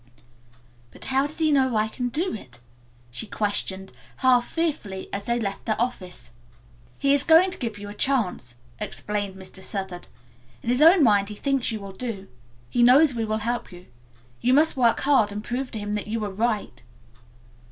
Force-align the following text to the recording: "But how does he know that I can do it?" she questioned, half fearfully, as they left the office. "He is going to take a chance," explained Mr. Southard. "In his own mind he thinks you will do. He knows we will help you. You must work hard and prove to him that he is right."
"But 0.89 1.05
how 1.05 1.27
does 1.27 1.37
he 1.37 1.51
know 1.51 1.69
that 1.69 1.75
I 1.75 1.87
can 1.87 2.09
do 2.09 2.33
it?" 2.33 2.57
she 3.11 3.27
questioned, 3.27 3.91
half 4.15 4.47
fearfully, 4.47 5.07
as 5.13 5.25
they 5.25 5.39
left 5.39 5.65
the 5.65 5.77
office. 5.77 6.31
"He 6.97 7.13
is 7.13 7.23
going 7.23 7.51
to 7.51 7.59
take 7.59 7.79
a 7.87 7.93
chance," 7.93 8.55
explained 8.79 9.35
Mr. 9.35 9.61
Southard. 9.61 10.07
"In 10.63 10.69
his 10.69 10.81
own 10.81 11.03
mind 11.03 11.29
he 11.29 11.35
thinks 11.35 11.71
you 11.71 11.79
will 11.79 11.91
do. 11.91 12.27
He 12.67 12.81
knows 12.81 13.13
we 13.13 13.25
will 13.25 13.37
help 13.45 13.71
you. 13.71 13.85
You 14.41 14.55
must 14.55 14.75
work 14.75 15.01
hard 15.01 15.31
and 15.31 15.43
prove 15.43 15.69
to 15.69 15.77
him 15.79 15.93
that 15.93 16.07
he 16.07 16.15
is 16.15 16.19
right." 16.21 16.81